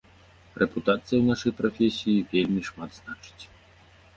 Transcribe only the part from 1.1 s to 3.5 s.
ў нашай прафесіі вельмі шмат значыць.